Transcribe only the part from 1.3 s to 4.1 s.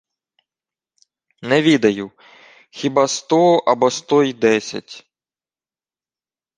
—Не відаю. Хіба сто або